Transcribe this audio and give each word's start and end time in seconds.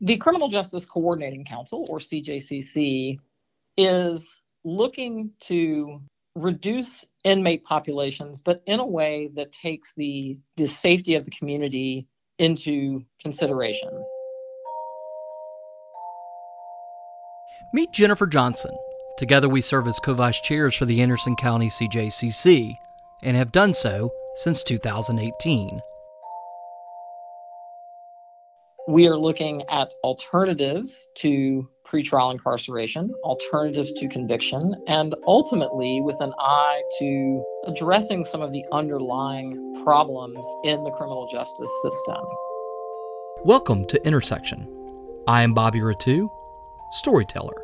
the 0.00 0.16
Criminal 0.16 0.48
Justice 0.48 0.84
Coordinating 0.84 1.44
Council, 1.44 1.86
or 1.88 1.98
CJCC, 1.98 3.18
is 3.76 4.36
looking 4.64 5.30
to 5.40 6.00
reduce 6.34 7.04
inmate 7.24 7.64
populations, 7.64 8.40
but 8.40 8.62
in 8.66 8.80
a 8.80 8.86
way 8.86 9.30
that 9.34 9.52
takes 9.52 9.92
the, 9.94 10.38
the 10.56 10.66
safety 10.66 11.14
of 11.14 11.24
the 11.24 11.30
community 11.30 12.06
into 12.38 13.04
consideration. 13.20 13.90
Meet 17.72 17.92
Jennifer 17.92 18.26
Johnson. 18.26 18.72
Together, 19.18 19.48
we 19.48 19.60
serve 19.60 19.86
as 19.86 19.98
co 19.98 20.14
vice 20.14 20.40
chairs 20.40 20.74
for 20.74 20.86
the 20.86 21.02
Anderson 21.02 21.36
County 21.36 21.68
CJCC 21.68 22.74
and 23.22 23.36
have 23.36 23.52
done 23.52 23.74
so 23.74 24.10
since 24.36 24.62
2018. 24.62 25.80
We 28.88 29.06
are 29.06 29.16
looking 29.16 29.62
at 29.68 29.92
alternatives 30.02 31.10
to 31.16 31.68
pretrial 31.86 32.32
incarceration, 32.32 33.12
alternatives 33.24 33.92
to 33.92 34.08
conviction, 34.08 34.74
and 34.88 35.14
ultimately 35.26 36.00
with 36.02 36.18
an 36.20 36.32
eye 36.38 36.82
to 36.98 37.44
addressing 37.66 38.24
some 38.24 38.40
of 38.40 38.52
the 38.52 38.64
underlying 38.72 39.82
problems 39.84 40.38
in 40.64 40.82
the 40.82 40.90
criminal 40.92 41.28
justice 41.30 41.70
system. 41.82 42.24
Welcome 43.44 43.84
to 43.86 44.06
Intersection. 44.06 44.66
I 45.26 45.42
am 45.42 45.52
Bobby 45.52 45.80
Rettew, 45.80 46.28
storyteller. 46.92 47.62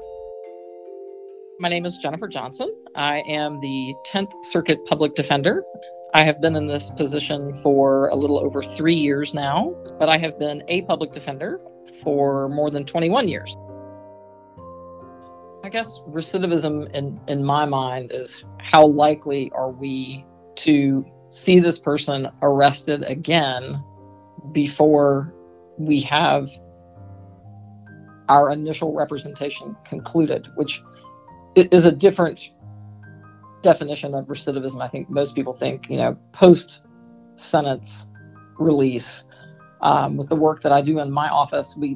My 1.58 1.70
name 1.70 1.86
is 1.86 1.96
Jennifer 1.96 2.28
Johnson. 2.28 2.70
I 2.94 3.20
am 3.26 3.58
the 3.60 3.94
10th 4.06 4.32
Circuit 4.44 4.84
Public 4.84 5.14
Defender. 5.14 5.64
I 6.14 6.24
have 6.24 6.40
been 6.40 6.56
in 6.56 6.66
this 6.66 6.90
position 6.90 7.54
for 7.62 8.08
a 8.08 8.14
little 8.14 8.38
over 8.38 8.62
three 8.62 8.94
years 8.94 9.34
now, 9.34 9.74
but 9.98 10.08
I 10.08 10.18
have 10.18 10.38
been 10.38 10.62
a 10.68 10.82
public 10.82 11.12
defender 11.12 11.60
for 12.02 12.48
more 12.48 12.70
than 12.70 12.84
21 12.84 13.28
years. 13.28 13.54
I 15.64 15.68
guess 15.68 16.00
recidivism 16.08 16.94
in, 16.94 17.20
in 17.26 17.44
my 17.44 17.64
mind 17.64 18.12
is 18.12 18.44
how 18.58 18.86
likely 18.86 19.50
are 19.54 19.70
we 19.70 20.24
to 20.56 21.04
see 21.30 21.58
this 21.58 21.78
person 21.78 22.28
arrested 22.40 23.02
again 23.02 23.82
before 24.52 25.34
we 25.76 26.00
have 26.02 26.48
our 28.28 28.52
initial 28.52 28.94
representation 28.94 29.76
concluded, 29.84 30.46
which 30.54 30.82
is 31.56 31.84
a 31.84 31.92
different 31.92 32.52
definition 33.70 34.14
of 34.14 34.26
recidivism. 34.26 34.80
I 34.88 34.88
think 34.88 35.10
most 35.20 35.34
people 35.34 35.54
think, 35.62 35.78
you 35.92 35.98
know, 36.00 36.16
post 36.32 36.68
sentence 37.36 38.06
release. 38.58 39.24
Um, 39.82 40.16
with 40.16 40.28
the 40.28 40.40
work 40.46 40.58
that 40.62 40.72
I 40.72 40.80
do 40.90 40.94
in 41.00 41.10
my 41.22 41.28
office, 41.28 41.76
we, 41.76 41.88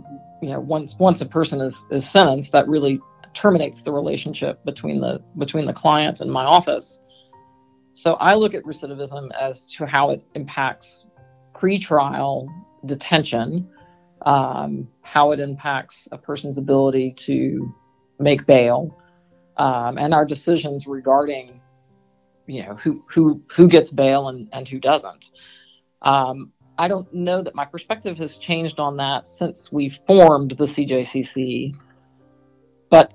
you 0.43 0.51
know, 0.53 0.61
once 0.61 0.91
once 0.99 1.21
a 1.27 1.29
person 1.39 1.59
is 1.69 1.77
is 1.91 2.05
sentenced, 2.17 2.53
that 2.53 2.69
really 2.69 3.01
terminates 3.33 3.83
the 3.83 3.93
relationship 4.01 4.55
between 4.65 5.01
the 5.01 5.15
between 5.39 5.67
the 5.67 5.73
client 5.73 6.21
and 6.21 6.31
my 6.31 6.45
office. 6.45 7.01
So 7.95 8.15
I 8.15 8.35
look 8.35 8.55
at 8.55 8.63
recidivism 8.65 9.25
as 9.49 9.71
to 9.73 9.87
how 9.87 10.11
it 10.11 10.21
impacts 10.35 11.07
pretrial 11.55 12.49
detention, 12.87 13.69
um, 14.27 14.89
how 15.03 15.33
it 15.33 15.41
impacts 15.41 16.09
a 16.13 16.19
person's 16.19 16.59
ability 16.59 17.13
to 17.29 17.75
make 18.19 18.47
bail, 18.47 18.97
um, 19.57 19.99
and 19.99 20.15
our 20.15 20.25
decisions 20.25 20.87
regarding, 20.87 21.60
you 22.51 22.65
know, 22.65 22.75
who 22.75 23.05
who 23.09 23.43
who 23.55 23.69
gets 23.69 23.91
bail 23.91 24.29
and, 24.29 24.49
and 24.53 24.69
who 24.69 24.79
doesn't. 24.79 25.31
Um, 26.03 26.53
I 26.79 26.89
don't 26.89 27.13
know 27.13 27.43
that 27.43 27.55
my 27.55 27.65
perspective 27.65 28.19
has 28.19 28.37
changed 28.37 28.81
on 28.81 28.97
that 28.97 29.29
since 29.29 29.71
we 29.71 29.91
formed 29.91 30.53
the 30.53 30.65
CJCC, 30.65 31.77
but 32.89 33.13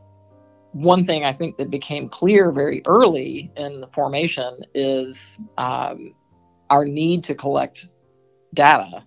one 0.71 1.05
thing 1.05 1.25
I 1.25 1.33
think 1.33 1.57
that 1.57 1.69
became 1.69 2.07
clear 2.07 2.51
very 2.51 2.81
early 2.85 3.51
in 3.57 3.81
the 3.81 3.87
formation 3.87 4.61
is 4.73 5.39
um, 5.57 6.13
our 6.69 6.85
need 6.85 7.23
to 7.25 7.35
collect 7.35 7.87
data 8.53 9.03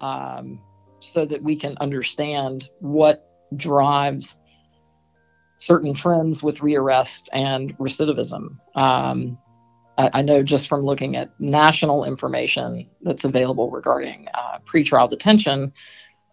um, 0.00 0.60
so 1.00 1.26
that 1.26 1.42
we 1.42 1.56
can 1.56 1.76
understand 1.80 2.70
what 2.80 3.28
drives 3.56 4.36
certain 5.58 5.94
trends 5.94 6.42
with 6.42 6.58
rearrest 6.58 7.28
and 7.32 7.76
recidivism. 7.78 8.56
Um, 8.74 9.38
I, 9.98 10.10
I, 10.14 10.22
know 10.22 10.42
just 10.42 10.68
from 10.68 10.82
looking 10.82 11.16
at 11.16 11.30
national 11.38 12.04
information 12.04 12.88
that's 13.02 13.24
available 13.24 13.70
regarding 13.70 14.28
uh, 14.34 14.58
pretrial 14.66 15.08
detention 15.08 15.72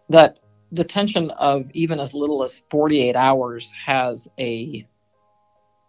that 0.08 0.40
detention 0.72 1.30
of 1.32 1.70
even 1.72 2.00
as 2.00 2.14
little 2.14 2.42
as 2.42 2.64
48 2.70 3.16
hours 3.16 3.72
has 3.84 4.28
a 4.38 4.86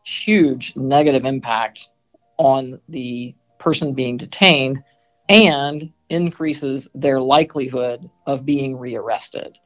huge 0.04 0.76
negative 0.76 1.26
impact 1.26 1.90
on 2.38 2.80
the 2.90 3.36
person 3.60 3.94
being 3.94 4.18
detained 4.18 4.84
and 5.30 5.92
increases 6.10 6.90
their 6.96 7.22
likelihood 7.22 8.10
of 8.26 8.46
being 8.46 8.78
rearrested. 8.78 9.58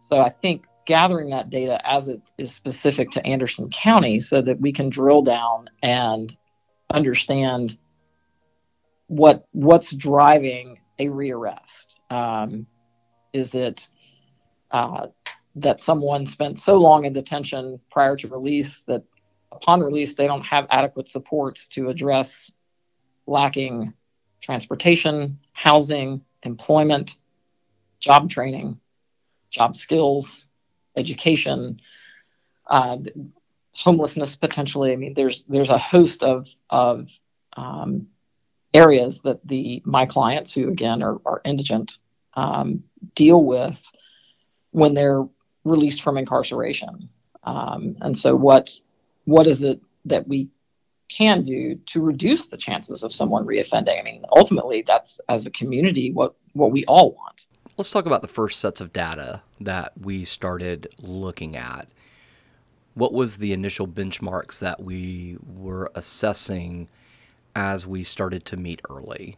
So 0.00 0.20
I 0.20 0.30
think 0.30 0.66
gathering 0.86 1.30
that 1.30 1.50
data 1.50 1.80
as 1.88 2.08
it 2.08 2.20
is 2.38 2.52
specific 2.52 3.10
to 3.10 3.26
Anderson 3.26 3.70
County 3.70 4.20
so 4.20 4.42
that 4.42 4.60
we 4.60 4.72
can 4.72 4.90
drill 4.90 5.22
down 5.22 5.68
and 5.82 6.36
understand 6.90 7.76
what 9.08 9.46
what's 9.52 9.92
driving 9.92 10.78
a 10.98 11.06
rearrest. 11.06 11.98
Um, 12.10 12.66
is 13.32 13.54
it 13.54 13.88
uh, 14.70 15.08
that 15.56 15.80
someone 15.80 16.26
spent 16.26 16.58
so 16.58 16.76
long 16.76 17.04
in 17.04 17.12
detention 17.12 17.80
prior 17.90 18.16
to 18.16 18.28
release 18.28 18.82
that 18.82 19.02
upon 19.52 19.80
release 19.80 20.14
they 20.14 20.26
don't 20.26 20.42
have 20.42 20.66
adequate 20.70 21.08
supports 21.08 21.68
to 21.68 21.88
address 21.88 22.50
lacking 23.26 23.92
transportation, 24.40 25.38
housing, 25.52 26.22
employment, 26.42 27.16
job 28.00 28.28
training, 28.30 28.78
job 29.50 29.74
skills, 29.74 30.44
education, 30.96 31.80
uh, 32.68 32.98
homelessness 33.76 34.36
potentially. 34.36 34.92
I 34.92 34.96
mean, 34.96 35.14
there's 35.14 35.44
there's 35.44 35.70
a 35.70 35.78
host 35.78 36.22
of 36.22 36.48
of 36.70 37.08
um, 37.56 38.08
areas 38.74 39.20
that 39.22 39.46
the 39.46 39.82
my 39.84 40.06
clients 40.06 40.54
who 40.54 40.68
again 40.68 41.02
are, 41.02 41.18
are 41.24 41.40
indigent 41.44 41.98
um, 42.34 42.84
deal 43.14 43.42
with 43.42 43.82
when 44.70 44.94
they're 44.94 45.24
released 45.64 46.02
from 46.02 46.16
incarceration. 46.16 47.08
Um, 47.44 47.96
and 48.00 48.18
so, 48.18 48.34
what 48.34 48.70
what 49.24 49.46
is 49.46 49.62
it 49.62 49.80
that 50.04 50.26
we 50.26 50.48
can 51.08 51.42
do 51.42 51.76
to 51.86 52.00
reduce 52.02 52.48
the 52.48 52.56
chances 52.56 53.02
of 53.02 53.12
someone 53.12 53.46
reoffending? 53.46 53.98
I 53.98 54.02
mean, 54.02 54.24
ultimately, 54.34 54.82
that's 54.86 55.20
as 55.28 55.46
a 55.46 55.50
community 55.50 56.12
what 56.12 56.34
what 56.54 56.70
we 56.70 56.84
all 56.86 57.12
want. 57.12 57.46
Let's 57.76 57.90
talk 57.90 58.06
about 58.06 58.22
the 58.22 58.28
first 58.28 58.58
sets 58.58 58.80
of 58.80 58.92
data 58.92 59.42
that 59.60 59.92
we 60.00 60.24
started 60.24 60.88
looking 61.02 61.56
at. 61.56 61.88
What 62.96 63.12
was 63.12 63.36
the 63.36 63.52
initial 63.52 63.86
benchmarks 63.86 64.58
that 64.60 64.82
we 64.82 65.36
were 65.46 65.90
assessing 65.94 66.88
as 67.54 67.86
we 67.86 68.02
started 68.02 68.46
to 68.46 68.56
meet 68.56 68.80
early? 68.88 69.36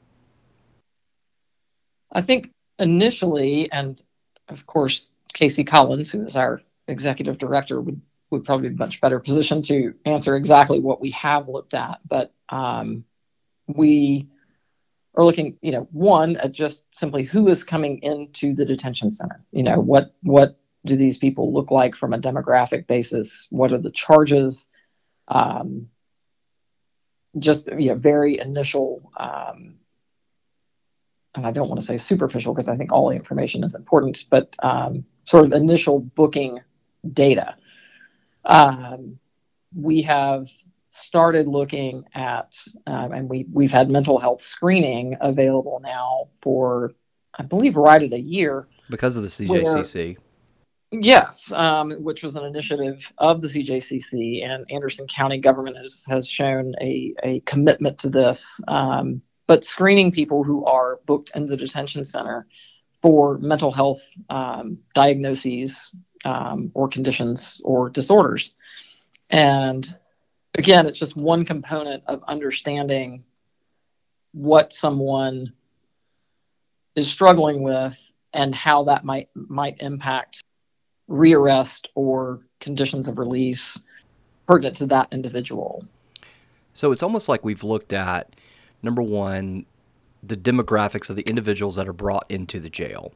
I 2.13 2.23
think 2.23 2.53
initially, 2.79 3.69
and 3.73 4.01
of 4.47 4.65
course, 4.67 5.11
Casey 5.33 5.65
Collins, 5.65 6.13
who 6.13 6.25
is 6.25 6.37
our 6.37 6.63
executive 6.87 7.39
director, 7.39 7.81
would 7.81 8.01
would 8.31 8.45
probably 8.45 8.69
be 8.69 8.77
much 8.77 9.01
better 9.01 9.19
positioned 9.19 9.65
to 9.65 9.93
answer 10.05 10.37
exactly 10.37 10.79
what 10.79 11.01
we 11.01 11.11
have 11.11 11.49
looked 11.49 11.75
at. 11.75 11.99
But 12.09 12.33
um, 12.51 13.05
we 13.67 14.29
are 15.17 15.25
looking, 15.25 15.59
you 15.63 15.73
know, 15.73 15.89
one 15.91 16.37
at 16.37 16.53
just 16.53 16.85
simply 16.95 17.25
who 17.25 17.49
is 17.49 17.65
coming 17.65 17.99
into 18.05 18.55
the 18.55 18.65
detention 18.65 19.11
center. 19.11 19.45
You 19.51 19.65
know, 19.65 19.81
what 19.81 20.15
what 20.23 20.61
do 20.85 20.97
these 20.97 21.19
people 21.19 21.53
look 21.53 21.71
like 21.71 21.95
from 21.95 22.13
a 22.13 22.19
demographic 22.19 22.87
basis? 22.87 23.47
What 23.51 23.73
are 23.73 23.79
the 23.79 23.91
charges? 23.91 24.67
Um, 25.27 25.89
just 27.39 27.69
you 27.79 27.91
know, 27.91 27.95
very 27.95 28.39
initial 28.39 29.13
um, 29.17 29.79
and 31.39 31.47
I 31.47 31.51
don't 31.53 31.69
want 31.69 31.81
to 31.81 31.87
say 31.87 31.97
superficial 31.97 32.53
because 32.53 32.69
I 32.69 32.77
think 32.77 32.93
all 32.93 33.09
the 33.09 33.17
information 33.17 33.65
is 33.65 33.75
important, 33.75 34.25
but 34.31 34.55
um, 34.61 35.05
sort 35.25 35.45
of 35.47 35.53
initial 35.53 36.01
booking 36.01 36.61
data. 37.13 37.55
Um, 38.45 39.19
we 39.75 40.03
have 40.03 40.49
started 40.91 41.47
looking 41.47 42.05
at, 42.15 42.57
um, 42.87 43.13
and 43.13 43.29
we 43.29 43.47
we've 43.53 43.73
had 43.73 43.91
mental 43.91 44.19
health 44.19 44.43
screening 44.43 45.17
available 45.21 45.81
now 45.83 46.29
for, 46.43 46.93
I 47.39 47.43
believe, 47.45 47.77
right 47.77 48.03
at 48.03 48.13
a 48.13 48.21
year 48.21 48.67
because 48.91 49.17
of 49.17 49.23
the 49.23 49.29
CJCC. 49.29 50.17
Where, 50.17 50.25
yes, 50.91 51.53
um, 51.53 51.93
which 52.03 52.23
was 52.23 52.37
an 52.37 52.45
initiative 52.45 53.13
of 53.19 53.43
the 53.43 53.49
CJCC, 53.49 54.45
and 54.45 54.67
Anderson 54.71 55.07
County 55.07 55.39
government 55.39 55.77
has 55.77 56.05
has 56.09 56.29
shown 56.29 56.75
a 56.81 57.15
a 57.23 57.41
commitment 57.41 57.99
to 57.99 58.11
this. 58.11 58.61
Um, 58.69 59.23
but 59.47 59.65
screening 59.65 60.13
people 60.13 60.45
who 60.45 60.65
are 60.67 61.01
booked 61.07 61.33
in 61.35 61.47
the 61.47 61.57
detention 61.57 62.05
center 62.05 62.47
for 63.01 63.39
mental 63.39 63.73
health 63.73 64.03
um, 64.29 64.79
diagnoses 64.95 65.95
um, 66.25 66.71
or 66.75 66.89
conditions 66.89 67.61
or 67.65 67.89
disorders. 67.89 68.55
And 69.31 69.89
again, 70.55 70.87
it's 70.87 70.99
just 70.99 71.17
one 71.17 71.45
component 71.45 72.05
of 72.07 72.23
understanding 72.25 73.25
what 74.33 74.73
someone 74.73 75.53
is 76.95 77.11
struggling 77.11 77.63
with 77.63 77.97
and 78.35 78.55
how 78.55 78.85
that 78.85 79.05
might 79.05 79.29
might 79.35 79.77
impact 79.81 80.43
rearrest 81.09 81.89
or 81.95 82.41
conditions 82.61 83.09
of 83.09 83.19
release 83.19 83.81
pertinent 84.47 84.77
to 84.77 84.87
that 84.87 85.09
individual. 85.13 85.85
So 86.73 86.93
it's 86.93 87.03
almost 87.03 87.29
like 87.29 87.45
we've 87.45 87.65
looked 87.65 87.93
at 87.93 88.35
number 88.83 89.03
one, 89.03 89.67
the 90.23 90.37
demographics 90.37 91.11
of 91.11 91.17
the 91.17 91.23
individuals 91.23 91.77
that 91.77 91.89
are 91.89 91.93
brought 91.93 92.27
into 92.29 92.61
the 92.61 92.71
jail, 92.71 93.13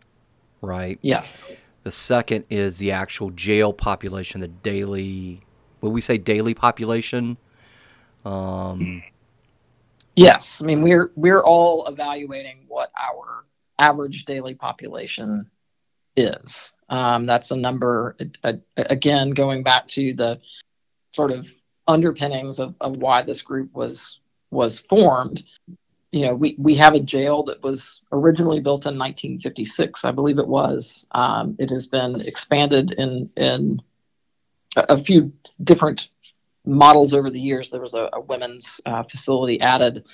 right? 0.60 0.98
Yeah. 1.02 1.26
The 1.82 1.90
second 1.90 2.44
is 2.48 2.78
the 2.78 2.92
actual 2.92 3.30
jail 3.30 3.72
population, 3.72 4.40
the 4.40 4.48
daily, 4.48 5.42
will 5.80 5.90
we 5.92 6.00
say 6.00 6.18
daily 6.18 6.54
population? 6.54 7.36
Um, 8.24 9.02
yes, 10.14 10.62
I 10.62 10.64
mean 10.64 10.82
we're 10.82 11.10
we're 11.16 11.42
all 11.42 11.86
evaluating 11.86 12.66
what 12.68 12.92
our 12.96 13.44
average 13.78 14.26
daily 14.26 14.54
population 14.54 15.50
is. 16.16 16.72
Um, 16.88 17.26
that's 17.26 17.50
a 17.50 17.56
number 17.56 18.16
again 18.76 19.30
going 19.30 19.62
back 19.62 19.86
to 19.88 20.12
the 20.12 20.40
sort 21.12 21.30
of 21.30 21.48
underpinnings 21.88 22.58
of, 22.58 22.74
of 22.80 22.98
why 22.98 23.22
this 23.22 23.42
group 23.42 23.72
was 23.74 24.20
was 24.50 24.80
formed 24.80 25.42
you 26.12 26.26
know, 26.26 26.34
we, 26.34 26.54
we 26.58 26.74
have 26.74 26.94
a 26.94 27.00
jail 27.00 27.42
that 27.44 27.62
was 27.62 28.02
originally 28.12 28.60
built 28.60 28.84
in 28.84 28.98
1956, 28.98 30.04
I 30.04 30.10
believe 30.10 30.38
it 30.38 30.46
was. 30.46 31.06
Um, 31.12 31.56
it 31.58 31.70
has 31.70 31.86
been 31.86 32.20
expanded 32.20 32.92
in 32.92 33.30
in 33.34 33.82
a, 34.76 34.84
a, 34.90 34.98
few 34.98 35.32
different 35.64 36.10
models 36.66 37.14
over 37.14 37.30
the 37.30 37.40
years. 37.40 37.70
There 37.70 37.80
was 37.80 37.94
a, 37.94 38.10
a 38.12 38.20
women's 38.20 38.78
uh, 38.84 39.04
facility 39.04 39.62
added, 39.62 40.04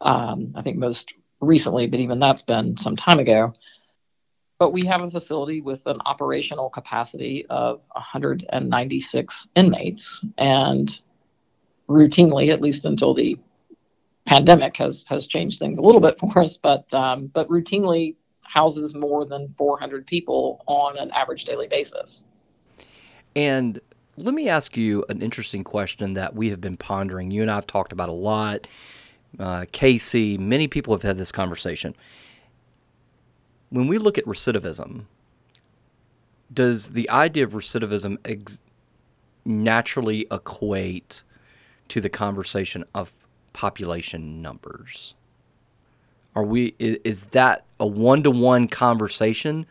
um, 0.00 0.52
I 0.54 0.62
think 0.62 0.78
most 0.78 1.12
recently, 1.40 1.88
but 1.88 1.98
even 1.98 2.20
that's 2.20 2.44
been 2.44 2.76
some 2.76 2.94
time 2.94 3.18
ago. 3.18 3.52
But 4.62 4.72
we 4.72 4.86
have 4.86 5.02
a 5.02 5.10
facility 5.10 5.60
with 5.60 5.88
an 5.88 5.98
operational 6.06 6.70
capacity 6.70 7.46
of 7.50 7.80
196 7.94 9.48
inmates, 9.56 10.24
and 10.38 11.00
routinely, 11.88 12.52
at 12.52 12.60
least 12.60 12.84
until 12.84 13.12
the 13.12 13.40
pandemic 14.24 14.76
has 14.76 15.04
has 15.08 15.26
changed 15.26 15.58
things 15.58 15.78
a 15.78 15.82
little 15.82 16.00
bit 16.00 16.16
for 16.20 16.38
us, 16.38 16.58
but 16.58 16.94
um, 16.94 17.26
but 17.26 17.48
routinely 17.48 18.14
houses 18.42 18.94
more 18.94 19.24
than 19.24 19.52
400 19.58 20.06
people 20.06 20.62
on 20.68 20.96
an 20.96 21.10
average 21.10 21.44
daily 21.44 21.66
basis. 21.66 22.24
And 23.34 23.80
let 24.16 24.32
me 24.32 24.48
ask 24.48 24.76
you 24.76 25.04
an 25.08 25.22
interesting 25.22 25.64
question 25.64 26.14
that 26.14 26.36
we 26.36 26.50
have 26.50 26.60
been 26.60 26.76
pondering. 26.76 27.32
You 27.32 27.42
and 27.42 27.50
I 27.50 27.56
have 27.56 27.66
talked 27.66 27.92
about 27.92 28.10
a 28.10 28.12
lot. 28.12 28.68
Uh, 29.40 29.64
Casey, 29.72 30.38
many 30.38 30.68
people 30.68 30.94
have 30.94 31.02
had 31.02 31.18
this 31.18 31.32
conversation. 31.32 31.96
When 33.72 33.86
we 33.86 33.96
look 33.96 34.18
at 34.18 34.26
recidivism, 34.26 35.04
does 36.52 36.90
the 36.90 37.08
idea 37.08 37.44
of 37.44 37.52
recidivism 37.52 38.18
ex- 38.22 38.60
naturally 39.46 40.26
equate 40.30 41.22
to 41.88 41.98
the 41.98 42.10
conversation 42.10 42.84
of 42.94 43.14
population 43.54 44.42
numbers? 44.42 45.14
Are 46.34 46.44
we 46.44 46.74
is 46.78 47.24
that 47.28 47.64
a 47.80 47.86
one-to-one 47.86 48.68
conversation? 48.68 49.64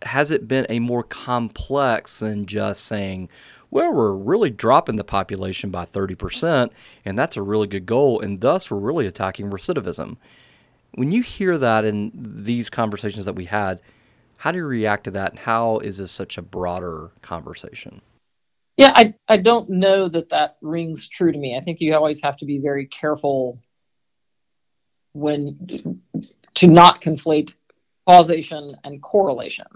Has 0.00 0.30
it 0.30 0.48
been 0.48 0.66
a 0.70 0.78
more 0.78 1.02
complex 1.02 2.20
than 2.20 2.46
just 2.46 2.86
saying, 2.86 3.28
well, 3.70 3.92
we're 3.92 4.12
really 4.12 4.48
dropping 4.48 4.96
the 4.96 5.04
population 5.04 5.70
by 5.70 5.84
30%, 5.84 6.70
and 7.04 7.18
that's 7.18 7.36
a 7.36 7.42
really 7.42 7.66
good 7.66 7.84
goal, 7.84 8.18
and 8.18 8.40
thus 8.40 8.70
we're 8.70 8.78
really 8.78 9.06
attacking 9.06 9.50
recidivism. 9.50 10.16
When 10.96 11.12
you 11.12 11.22
hear 11.22 11.58
that 11.58 11.84
in 11.84 12.10
these 12.14 12.70
conversations 12.70 13.26
that 13.26 13.34
we 13.34 13.44
had, 13.44 13.80
how 14.38 14.50
do 14.50 14.58
you 14.58 14.64
react 14.64 15.04
to 15.04 15.10
that, 15.12 15.30
and 15.30 15.38
how 15.38 15.78
is 15.78 15.98
this 15.98 16.10
such 16.10 16.38
a 16.38 16.42
broader 16.42 17.10
conversation? 17.20 18.00
Yeah, 18.78 18.92
I, 18.94 19.14
I 19.28 19.36
don't 19.36 19.68
know 19.68 20.08
that 20.08 20.30
that 20.30 20.56
rings 20.62 21.06
true 21.06 21.32
to 21.32 21.38
me. 21.38 21.56
I 21.56 21.60
think 21.60 21.80
you 21.80 21.94
always 21.94 22.22
have 22.22 22.38
to 22.38 22.46
be 22.46 22.58
very 22.58 22.86
careful 22.86 23.58
when 25.12 25.68
to 26.54 26.66
not 26.66 27.02
conflate 27.02 27.54
causation 28.08 28.74
and 28.82 29.02
correlation. 29.02 29.66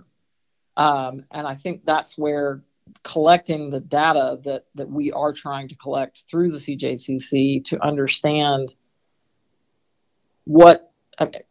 Um, 0.79 1.27
and 1.31 1.47
I 1.47 1.55
think 1.55 1.85
that's 1.85 2.17
where 2.17 2.63
collecting 3.03 3.69
the 3.69 3.81
data 3.81 4.39
that, 4.45 4.65
that 4.75 4.89
we 4.89 5.13
are 5.13 5.35
trying 5.35 5.69
to 5.69 5.77
collect 5.77 6.25
through 6.31 6.51
the 6.51 6.59
CJCC 6.59 7.65
to 7.65 7.85
understand 7.85 8.75
what 10.45 10.90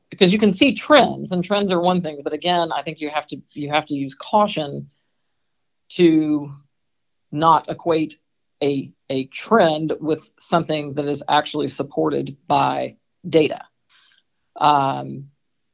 because 0.09 0.33
you 0.33 0.39
can 0.39 0.51
see 0.51 0.73
trends 0.73 1.31
and 1.31 1.43
trends 1.43 1.71
are 1.71 1.79
one 1.81 2.01
thing 2.01 2.19
but 2.23 2.33
again 2.33 2.71
i 2.71 2.81
think 2.81 2.99
you 2.99 3.09
have 3.09 3.27
to 3.27 3.37
you 3.53 3.69
have 3.69 3.85
to 3.85 3.95
use 3.95 4.15
caution 4.15 4.89
to 5.89 6.51
not 7.31 7.69
equate 7.69 8.17
a, 8.61 8.91
a 9.09 9.25
trend 9.25 9.93
with 9.99 10.29
something 10.39 10.93
that 10.93 11.05
is 11.05 11.23
actually 11.27 11.67
supported 11.67 12.37
by 12.47 12.95
data. 13.27 13.63
Um, 14.55 15.29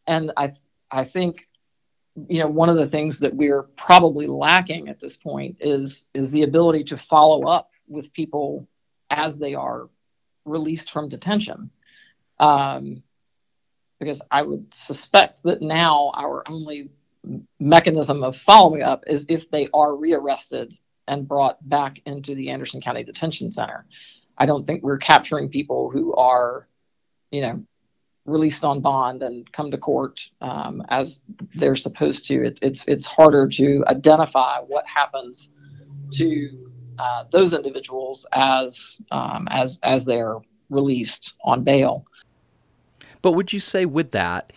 and 0.08 0.32
I, 0.38 0.54
I 0.92 1.04
think, 1.04 1.48
you 2.28 2.40
know, 2.40 2.48
one 2.48 2.70
of 2.70 2.76
the 2.76 2.88
things 2.88 3.20
that 3.20 3.36
we're 3.36 3.64
probably 3.64 4.28
lacking 4.28 4.90
at 4.90 5.00
this 5.00 5.18
point 5.18 5.58
is, 5.60 6.06
is 6.14 6.32
the 6.32 6.44
ability 6.44 6.86
to 6.86 6.98
follow 6.98 7.48
up 7.48 7.72
with 7.88 8.14
people 8.14 8.68
as 9.10 9.38
they 9.38 9.56
are 9.56 9.90
released 10.46 10.92
from 10.92 11.10
detention. 11.10 11.72
Um, 12.40 13.04
because 14.00 14.22
I 14.32 14.42
would 14.42 14.74
suspect 14.74 15.44
that 15.44 15.62
now 15.62 16.12
our 16.16 16.44
only 16.48 16.90
mechanism 17.60 18.24
of 18.24 18.38
following 18.38 18.82
up 18.82 19.04
is 19.08 19.26
if 19.30 19.50
they 19.50 19.68
are 19.74 19.96
rearrested 19.96 20.78
and 21.08 21.28
brought 21.28 21.58
back 21.68 22.02
into 22.06 22.36
the 22.36 22.50
Anderson 22.50 22.82
County 22.82 23.04
Detention 23.04 23.52
Center. 23.52 23.86
I 24.38 24.46
don't 24.46 24.66
think 24.66 24.84
we're 24.84 24.98
capturing 24.98 25.50
people 25.50 25.90
who 25.90 26.14
are, 26.16 26.68
you 27.32 27.42
know, 27.42 27.64
released 28.26 28.64
on 28.64 28.82
bond 28.82 29.22
and 29.22 29.50
come 29.52 29.72
to 29.72 29.78
court 29.78 30.30
um, 30.42 30.84
as 30.90 31.22
they're 31.56 31.76
supposed 31.76 32.26
to. 32.26 32.46
It, 32.46 32.60
it's 32.62 32.88
it's 32.88 33.06
harder 33.06 33.48
to 33.50 33.84
identify 33.88 34.60
what 34.60 34.86
happens 34.88 35.52
to 36.14 36.70
uh, 36.98 37.26
those 37.32 37.54
individuals 37.54 38.26
as 38.34 39.00
um, 39.12 39.48
as 39.52 39.80
as 39.84 40.06
they're 40.06 40.38
released 40.70 41.36
on 41.44 41.64
bail. 41.64 42.06
But 43.26 43.32
would 43.32 43.52
you 43.52 43.60
say 43.60 43.88
with 43.88 44.12
that, 44.12 44.54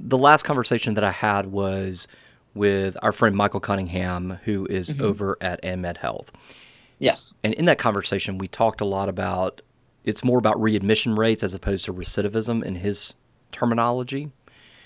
the 0.00 0.16
last 0.16 0.44
conversation 0.44 0.94
that 0.94 1.04
I 1.04 1.10
had 1.10 1.52
was 1.52 2.08
with 2.54 2.96
our 3.02 3.12
friend 3.12 3.36
Michael 3.36 3.60
Cunningham, 3.60 4.38
who 4.44 4.64
is 4.70 4.88
mm-hmm. 4.88 5.02
over 5.02 5.36
at 5.42 5.62
AnMed 5.62 5.98
Health. 5.98 6.32
Yes. 7.00 7.34
And 7.44 7.52
in 7.52 7.66
that 7.66 7.76
conversation, 7.76 8.38
we 8.38 8.48
talked 8.48 8.80
a 8.80 8.86
lot 8.86 9.10
about 9.10 9.60
it's 10.04 10.24
more 10.24 10.38
about 10.38 10.58
readmission 10.58 11.16
rates 11.16 11.42
as 11.42 11.52
opposed 11.52 11.84
to 11.84 11.92
recidivism 11.92 12.64
in 12.64 12.76
his 12.76 13.14
terminology. 13.52 14.32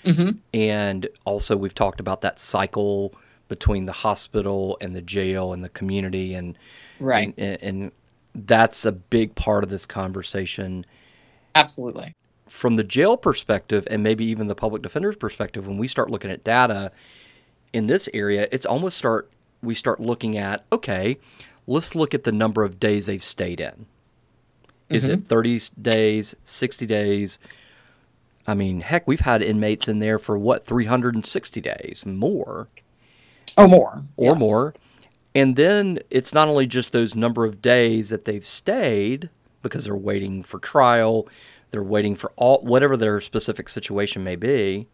Mm-hmm. 0.03 0.39
And 0.53 1.07
also, 1.23 1.55
we've 1.55 1.73
talked 1.73 2.01
about 2.01 2.19
that 2.23 2.39
cycle 2.39 3.15
between 3.47 3.85
the 3.85 3.93
hospital 3.93 4.77
and 4.81 4.93
the 4.93 5.01
jail 5.01 5.53
and 5.53 5.63
the 5.63 5.69
community, 5.69 6.33
and 6.33 6.57
right, 6.99 7.33
and, 7.37 7.63
and 7.63 7.91
that's 8.35 8.83
a 8.83 8.91
big 8.91 9.33
part 9.35 9.63
of 9.63 9.69
this 9.69 9.85
conversation. 9.85 10.85
Absolutely. 11.55 12.15
From 12.51 12.75
the 12.75 12.83
jail 12.83 13.15
perspective, 13.15 13.87
and 13.89 14.03
maybe 14.03 14.25
even 14.25 14.47
the 14.47 14.55
public 14.55 14.81
defender's 14.81 15.15
perspective, 15.15 15.65
when 15.65 15.77
we 15.77 15.87
start 15.87 16.09
looking 16.09 16.29
at 16.29 16.43
data, 16.43 16.91
in 17.71 17.87
this 17.87 18.09
area, 18.13 18.49
it's 18.51 18.65
almost 18.65 18.97
start 18.97 19.31
we 19.63 19.73
start 19.73 20.01
looking 20.01 20.37
at 20.37 20.65
okay, 20.69 21.17
let's 21.65 21.95
look 21.95 22.13
at 22.13 22.25
the 22.25 22.31
number 22.33 22.65
of 22.65 22.77
days 22.77 23.05
they've 23.05 23.23
stayed 23.23 23.61
in. 23.61 23.85
Is 24.89 25.05
mm-hmm. 25.05 25.13
it 25.13 25.23
30 25.23 25.61
days, 25.81 26.35
60 26.43 26.85
days? 26.85 27.39
I 28.45 28.53
mean, 28.53 28.81
heck, 28.81 29.07
we've 29.07 29.21
had 29.21 29.41
inmates 29.41 29.87
in 29.87 29.99
there 29.99 30.19
for 30.19 30.37
what 30.37 30.65
360 30.65 31.61
days, 31.61 32.03
more. 32.05 32.67
Oh, 33.57 33.67
more. 33.67 34.03
Or 34.17 34.33
yes. 34.33 34.39
more. 34.39 34.73
And 35.33 35.55
then 35.55 35.99
it's 36.09 36.33
not 36.33 36.49
only 36.49 36.67
just 36.67 36.91
those 36.91 37.15
number 37.15 37.45
of 37.45 37.61
days 37.61 38.09
that 38.09 38.25
they've 38.25 38.45
stayed 38.45 39.29
because 39.61 39.85
they're 39.85 39.95
waiting 39.95 40.43
for 40.43 40.59
trial, 40.59 41.29
they're 41.71 41.83
waiting 41.83 42.15
for 42.15 42.31
all 42.35 42.61
whatever 42.61 42.95
their 42.95 43.19
specific 43.19 43.67
situation 43.69 44.23
may 44.23 44.35
be 44.35 44.87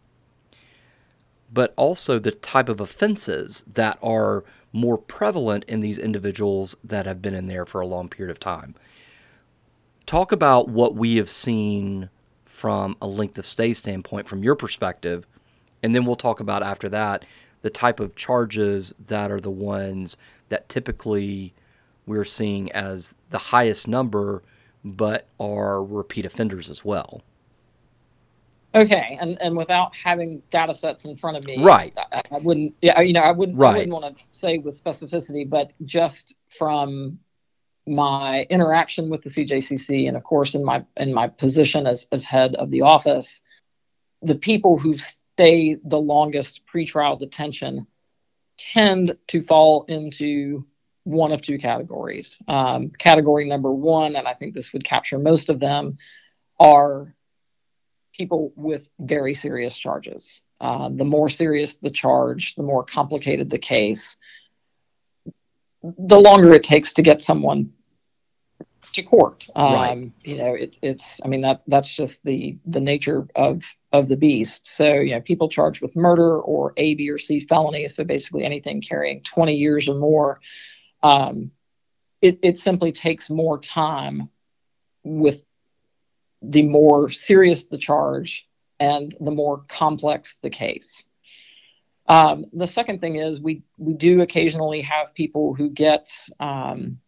but 1.52 1.74
also 1.78 2.20
the 2.20 2.32
type 2.32 2.70
of 2.70 2.82
offenses 2.82 3.64
that 3.72 3.98
are 4.02 4.44
more 4.74 4.98
prevalent 4.98 5.64
in 5.66 5.80
these 5.80 5.98
individuals 5.98 6.76
that 6.84 7.06
have 7.06 7.22
been 7.22 7.34
in 7.34 7.48
there 7.48 7.66
for 7.66 7.80
a 7.80 7.88
long 7.88 8.10
period 8.10 8.30
of 8.30 8.40
time. 8.40 8.76
Talk 10.06 10.32
about 10.32 10.70
what 10.70 10.96
we 10.96 11.16
have 11.16 11.30
seen 11.30 12.10
from 12.46 12.98
a 13.02 13.08
length 13.08 13.38
of 13.38 13.46
stay 13.46 13.74
standpoint 13.74 14.28
from 14.28 14.44
your 14.44 14.56
perspective 14.56 15.26
And 15.84 15.94
then 15.94 16.06
we'll 16.06 16.16
talk 16.16 16.40
about 16.40 16.64
after 16.64 16.90
that 16.90 17.24
the 17.62 17.70
type 17.70 18.00
of 18.00 18.16
charges 18.16 18.94
that 19.08 19.32
are 19.32 19.40
the 19.40 19.52
ones 19.52 20.18
that 20.50 20.70
typically 20.70 21.54
we're 22.06 22.24
seeing 22.24 22.72
as 22.72 23.14
the 23.30 23.38
highest 23.38 23.88
number, 23.88 24.44
but 24.94 25.28
are 25.40 25.84
repeat 25.84 26.26
offenders 26.26 26.70
as 26.70 26.84
well. 26.86 27.22
Okay, 28.76 29.18
and 29.20 29.42
and 29.42 29.58
without 29.58 29.96
having 29.96 30.42
data 30.50 30.74
sets 30.74 31.06
in 31.06 31.18
front 31.18 31.38
of 31.38 31.46
me, 31.46 31.64
right? 31.64 31.94
I, 32.12 32.22
I 32.32 32.38
wouldn't, 32.38 32.76
yeah, 32.82 33.00
you 33.02 33.14
know, 33.14 33.22
I 33.22 33.32
wouldn't, 33.32 33.58
right. 33.58 33.70
I 33.70 33.74
wouldn't 33.74 33.94
want 33.94 34.18
to 34.18 34.24
say 34.32 34.58
with 34.60 34.82
specificity, 34.82 35.50
but 35.50 35.72
just 35.86 36.36
from 36.50 37.20
my 37.88 38.46
interaction 38.50 39.10
with 39.10 39.24
the 39.24 39.30
CJCC, 39.30 40.08
and 40.08 40.18
of 40.18 40.24
course 40.24 40.54
in 40.54 40.64
my 40.64 40.86
in 40.98 41.14
my 41.14 41.28
position 41.28 41.88
as 41.88 42.08
as 42.12 42.26
head 42.26 42.56
of 42.56 42.70
the 42.70 42.82
office, 42.82 43.42
the 44.22 44.36
people 44.36 44.78
who 44.78 44.98
stay 44.98 45.78
the 45.84 46.00
longest 46.00 46.62
pretrial 46.72 47.18
detention 47.18 47.88
tend 48.58 49.18
to 49.28 49.42
fall 49.42 49.86
into 49.88 50.66
one 51.08 51.32
of 51.32 51.42
two 51.42 51.58
categories. 51.58 52.42
Um, 52.48 52.90
category 52.90 53.48
number 53.48 53.72
one, 53.72 54.16
and 54.16 54.28
I 54.28 54.34
think 54.34 54.54
this 54.54 54.74
would 54.74 54.84
capture 54.84 55.18
most 55.18 55.50
of 55.50 55.60
them, 55.60 55.98
are 56.60 57.16
people 58.14 58.52
with 58.56 58.90
very 59.00 59.34
serious 59.34 59.78
charges. 59.78 60.44
Uh, 60.60 60.90
the 60.90 61.06
more 61.06 61.30
serious 61.30 61.78
the 61.78 61.90
charge, 61.90 62.56
the 62.56 62.64
more 62.64 62.84
complicated 62.84 63.50
the 63.50 63.60
case, 63.60 64.18
the 65.82 66.20
longer 66.20 66.54
it 66.54 66.64
takes 66.64 66.94
to 66.94 67.02
get 67.02 67.22
someone 67.22 67.72
to 68.94 69.04
court. 69.04 69.48
Um, 69.56 69.74
right. 69.74 70.12
You 70.24 70.38
know, 70.38 70.54
it's 70.54 70.80
it's. 70.82 71.22
I 71.24 71.28
mean 71.28 71.42
that 71.42 71.62
that's 71.68 71.94
just 71.94 72.24
the 72.24 72.58
the 72.66 72.82
nature 72.82 73.28
of 73.36 73.64
of 73.94 74.10
the 74.10 74.18
beast. 74.18 74.68
So 74.68 74.96
you 74.96 75.14
know, 75.14 75.22
people 75.22 75.48
charged 75.48 75.82
with 75.82 75.96
murder 75.96 76.40
or 76.40 76.74
A, 76.78 76.96
B, 76.96 77.10
or 77.10 77.18
C 77.18 77.40
felonies. 77.40 77.96
So 77.96 78.04
basically 78.04 78.44
anything 78.44 78.82
carrying 78.82 79.22
20 79.22 79.56
years 79.56 79.88
or 79.88 79.96
more. 79.96 80.42
Um, 81.08 81.52
it 82.22 82.40
it 82.44 82.58
simply 82.58 82.92
takes 82.92 83.30
more 83.30 83.60
time 83.60 84.30
with 85.04 85.44
the 86.42 86.64
more 86.64 87.10
serious 87.10 87.66
the 87.66 87.78
charge 87.78 88.48
and 88.80 89.16
the 89.20 89.32
more 89.32 89.64
complex 89.68 90.38
the 90.42 90.50
case. 90.50 91.06
Um, 92.08 92.46
the 92.54 92.68
second 92.68 93.00
thing 93.00 93.16
is 93.16 93.42
we 93.42 93.64
we 93.78 93.94
do 93.94 94.22
occasionally 94.22 94.82
have 94.82 95.14
people 95.14 95.54
who 95.54 95.70
get 95.70 96.10
um, 96.40 97.00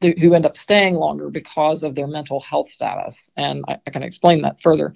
th- 0.00 0.18
who 0.18 0.34
end 0.34 0.46
up 0.46 0.56
staying 0.56 0.94
longer 0.94 1.30
because 1.30 1.82
of 1.82 1.94
their 1.94 2.06
mental 2.06 2.40
health 2.40 2.70
status, 2.70 3.30
and 3.36 3.64
I, 3.68 3.78
I 3.86 3.90
can 3.90 4.02
explain 4.02 4.42
that 4.42 4.60
further. 4.60 4.94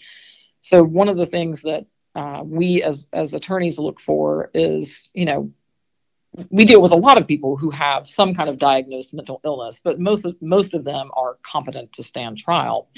So 0.60 0.82
one 0.82 1.08
of 1.08 1.16
the 1.16 1.26
things 1.26 1.62
that 1.62 1.86
uh, 2.14 2.42
we 2.44 2.82
as 2.82 3.06
as 3.12 3.34
attorneys 3.34 3.78
look 3.78 4.00
for 4.00 4.50
is 4.54 5.10
you 5.14 5.24
know 5.24 5.50
we 6.50 6.64
deal 6.64 6.82
with 6.82 6.92
a 6.92 6.96
lot 6.96 7.18
of 7.18 7.26
people 7.26 7.56
who 7.56 7.70
have 7.70 8.08
some 8.08 8.34
kind 8.34 8.48
of 8.48 8.58
diagnosed 8.58 9.14
mental 9.14 9.40
illness, 9.44 9.80
but 9.82 10.00
most 10.00 10.24
of, 10.24 10.36
most 10.40 10.74
of 10.74 10.84
them 10.84 11.10
are 11.16 11.38
competent 11.42 11.92
to 11.92 12.02
stand 12.02 12.38
trial. 12.38 12.88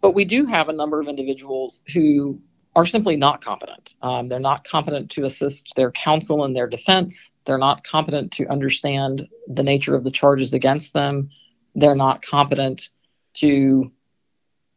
But 0.00 0.12
we 0.14 0.24
do 0.24 0.46
have 0.46 0.68
a 0.68 0.72
number 0.72 1.00
of 1.00 1.08
individuals 1.08 1.82
who 1.92 2.40
are 2.76 2.86
simply 2.86 3.16
not 3.16 3.42
competent. 3.42 3.94
Um, 4.02 4.28
they're 4.28 4.40
not 4.40 4.64
competent 4.64 5.10
to 5.12 5.24
assist 5.24 5.74
their 5.76 5.92
counsel 5.92 6.44
in 6.44 6.54
their 6.54 6.66
defense. 6.66 7.32
They're 7.44 7.58
not 7.58 7.84
competent 7.84 8.32
to 8.32 8.46
understand 8.48 9.28
the 9.46 9.62
nature 9.62 9.94
of 9.94 10.04
the 10.04 10.10
charges 10.10 10.52
against 10.52 10.92
them. 10.92 11.30
They're 11.74 11.94
not 11.94 12.22
competent 12.22 12.90
to 13.34 13.92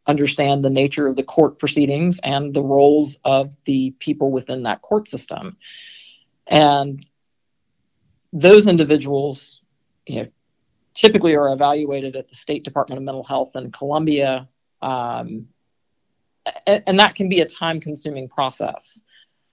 understand 0.06 0.64
the 0.64 0.70
nature 0.70 1.06
of 1.06 1.16
the 1.16 1.22
court 1.24 1.58
proceedings 1.58 2.20
and 2.22 2.54
the 2.54 2.62
roles 2.62 3.18
of 3.24 3.52
the 3.64 3.94
people 3.98 4.30
within 4.30 4.62
that 4.62 4.82
court 4.82 5.08
system. 5.08 5.56
And 6.46 7.04
those 8.32 8.66
individuals, 8.66 9.62
you 10.06 10.22
know, 10.22 10.28
typically 10.94 11.34
are 11.34 11.52
evaluated 11.52 12.16
at 12.16 12.28
the 12.28 12.34
State 12.34 12.64
Department 12.64 12.98
of 12.98 13.04
Mental 13.04 13.24
Health 13.24 13.56
in 13.56 13.70
Columbia, 13.70 14.48
um, 14.82 15.48
and, 16.66 16.82
and, 16.86 17.00
that 17.00 17.14
can 17.14 17.28
be 17.28 17.40
a 17.40 17.46
time-consuming 17.46 18.28
process. 18.28 19.02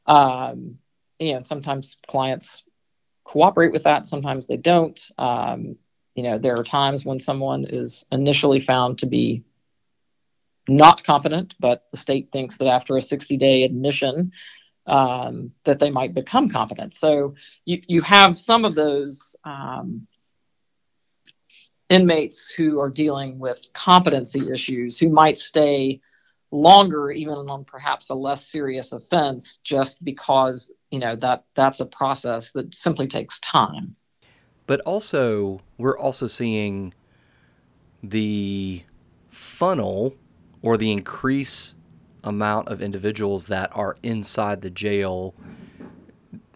Um, 0.05 0.77
you 1.19 1.33
know, 1.33 1.41
sometimes 1.41 1.97
clients 2.07 2.63
cooperate 3.23 3.71
with 3.71 3.83
that, 3.83 4.05
sometimes 4.05 4.47
they 4.47 4.57
don't. 4.57 4.99
Um, 5.17 5.77
you 6.13 6.23
know, 6.23 6.37
there 6.37 6.57
are 6.57 6.63
times 6.63 7.05
when 7.05 7.19
someone 7.19 7.65
is 7.65 8.05
initially 8.11 8.59
found 8.59 8.99
to 8.99 9.07
be 9.07 9.43
not 10.67 11.03
competent, 11.03 11.55
but 11.59 11.85
the 11.91 11.97
state 11.97 12.29
thinks 12.31 12.57
that 12.57 12.67
after 12.67 12.95
a 12.97 13.01
60-day 13.01 13.63
admission, 13.63 14.31
um, 14.87 15.51
that 15.63 15.79
they 15.79 15.89
might 15.89 16.13
become 16.13 16.49
competent. 16.49 16.93
So 16.93 17.35
you, 17.65 17.81
you 17.87 18.01
have 18.01 18.37
some 18.37 18.65
of 18.65 18.75
those 18.75 19.35
um, 19.43 20.07
inmates 21.89 22.49
who 22.49 22.79
are 22.79 22.89
dealing 22.89 23.39
with 23.39 23.69
competency 23.73 24.51
issues 24.51 24.99
who 24.99 25.09
might 25.09 25.37
stay 25.37 26.01
longer 26.51 27.11
even 27.11 27.33
on 27.33 27.65
perhaps 27.65 28.09
a 28.09 28.15
less 28.15 28.47
serious 28.47 28.91
offense 28.91 29.57
just 29.57 30.03
because 30.05 30.71
you 30.89 30.99
know 30.99 31.15
that 31.15 31.43
that's 31.55 31.79
a 31.79 31.85
process 31.85 32.51
that 32.51 32.73
simply 32.73 33.07
takes 33.07 33.39
time 33.39 33.95
but 34.67 34.79
also 34.81 35.59
we're 35.77 35.97
also 35.97 36.27
seeing 36.27 36.93
the 38.01 38.83
funnel 39.29 40.15
or 40.61 40.77
the 40.77 40.91
increase 40.91 41.75
amount 42.25 42.67
of 42.67 42.81
individuals 42.81 43.47
that 43.47 43.69
are 43.73 43.95
inside 44.03 44.61
the 44.61 44.69
jail, 44.69 45.33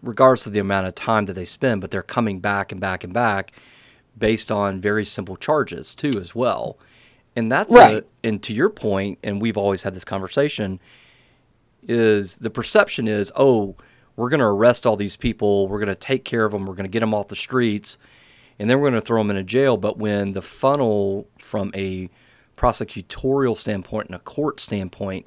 regardless 0.02 0.46
of 0.46 0.52
the 0.52 0.60
amount 0.60 0.86
of 0.86 0.94
time 0.94 1.24
that 1.24 1.32
they 1.32 1.46
spend, 1.46 1.80
but 1.80 1.90
they're 1.90 2.02
coming 2.02 2.40
back 2.40 2.72
and 2.72 2.80
back 2.80 3.04
and 3.04 3.14
back 3.14 3.52
based 4.18 4.52
on 4.52 4.80
very 4.80 5.04
simple 5.04 5.36
charges 5.36 5.94
too, 5.94 6.12
as 6.18 6.34
well. 6.34 6.76
And 7.36 7.50
that's 7.50 7.72
right. 7.72 8.02
a, 8.02 8.26
and 8.26 8.42
to 8.42 8.52
your 8.52 8.68
point, 8.68 9.18
and 9.22 9.40
we've 9.40 9.56
always 9.56 9.84
had 9.84 9.94
this 9.94 10.04
conversation, 10.04 10.80
is 11.86 12.36
the 12.38 12.50
perception 12.50 13.08
is, 13.08 13.32
oh, 13.36 13.76
we're 14.16 14.28
going 14.28 14.40
to 14.40 14.46
arrest 14.46 14.86
all 14.86 14.96
these 14.96 15.16
people, 15.16 15.68
we're 15.68 15.78
going 15.78 15.88
to 15.88 15.94
take 15.94 16.24
care 16.24 16.44
of 16.44 16.52
them, 16.52 16.66
we're 16.66 16.74
going 16.74 16.84
to 16.84 16.90
get 16.90 17.00
them 17.00 17.14
off 17.14 17.28
the 17.28 17.36
streets, 17.36 17.96
and 18.58 18.68
then 18.68 18.80
we're 18.80 18.90
going 18.90 19.00
to 19.00 19.06
throw 19.06 19.20
them 19.20 19.30
in 19.30 19.36
a 19.36 19.42
jail. 19.42 19.76
But 19.76 19.96
when 19.96 20.32
the 20.32 20.42
funnel 20.42 21.26
from 21.38 21.70
a 21.74 22.10
prosecutorial 22.56 23.56
standpoint 23.56 24.08
and 24.08 24.14
a 24.14 24.18
court 24.18 24.60
standpoint 24.60 25.26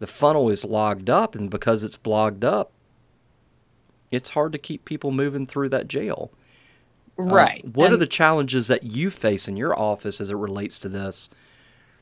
the 0.00 0.06
funnel 0.06 0.50
is 0.50 0.64
logged 0.64 1.08
up, 1.08 1.36
and 1.36 1.48
because 1.48 1.84
it's 1.84 1.96
blogged 1.96 2.42
up, 2.42 2.72
it's 4.10 4.30
hard 4.30 4.50
to 4.52 4.58
keep 4.58 4.84
people 4.84 5.12
moving 5.12 5.46
through 5.46 5.68
that 5.68 5.86
jail. 5.86 6.32
Uh, 7.18 7.24
right. 7.24 7.62
Uh, 7.64 7.70
what 7.74 7.86
and 7.86 7.94
are 7.94 7.98
the 7.98 8.06
challenges 8.06 8.66
that 8.66 8.82
you 8.82 9.10
face 9.10 9.46
in 9.46 9.56
your 9.56 9.78
office 9.78 10.20
as 10.20 10.30
it 10.30 10.36
relates 10.36 10.78
to 10.80 10.88
this 10.88 11.28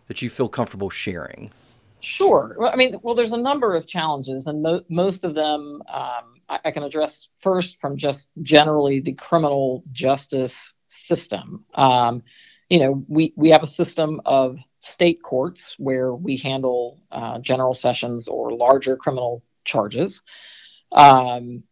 that 0.07 0.23
you 0.23 0.31
feel 0.31 0.49
comfortable 0.49 0.89
sharing? 0.89 1.51
Sure. 2.01 2.55
Well, 2.57 2.71
I 2.73 2.77
mean, 2.77 2.97
well, 3.03 3.17
there's 3.17 3.33
a 3.33 3.37
number 3.37 3.75
of 3.75 3.87
challenges, 3.89 4.47
and 4.47 4.63
mo- 4.63 4.85
most 4.89 5.25
of 5.25 5.35
them 5.35 5.83
um, 5.93 6.41
I-, 6.49 6.61
I, 6.67 6.71
can 6.71 6.85
address 6.85 7.29
first 7.41 7.81
from 7.81 7.97
just 7.97 8.31
generally 8.43 9.01
the 9.01 9.15
criminal 9.15 9.83
justice 9.91 10.73
system. 10.87 11.65
Um, 11.75 12.23
you 12.69 12.81
know, 12.81 13.05
we, 13.09 13.33
we 13.37 13.51
have 13.51 13.63
a 13.63 13.67
system 13.67 14.21
of 14.27 14.59
state 14.79 15.23
courts 15.23 15.75
where 15.79 16.15
we 16.15 16.37
handle 16.37 17.01
uh, 17.11 17.39
general 17.39 17.75
sessions 17.75 18.29
or 18.29 18.53
larger 18.53 18.97
criminal 18.97 19.43
charges. 19.65 20.23
Um, 20.93 21.63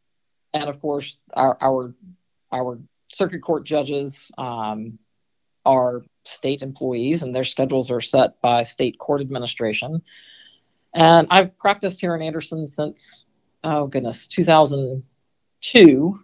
and 0.54 0.68
of 0.68 0.80
course, 0.80 1.20
our, 1.34 1.56
our, 1.60 1.94
our 2.52 2.78
circuit 3.08 3.42
court 3.42 3.64
judges 3.64 4.30
um, 4.38 4.98
are 5.64 6.02
state 6.24 6.62
employees 6.62 7.22
and 7.22 7.34
their 7.34 7.44
schedules 7.44 7.90
are 7.90 8.00
set 8.00 8.40
by 8.40 8.62
state 8.62 8.98
court 8.98 9.20
administration. 9.20 10.02
And 10.94 11.26
I've 11.30 11.58
practiced 11.58 12.00
here 12.00 12.14
in 12.16 12.22
Anderson 12.22 12.66
since, 12.66 13.28
oh 13.62 13.86
goodness, 13.86 14.26
2002. 14.28 16.20